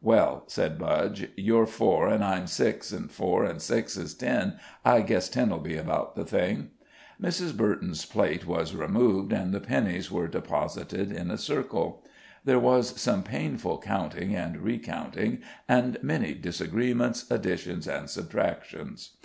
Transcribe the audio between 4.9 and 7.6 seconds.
guess ten'll be about the thing." Mrs.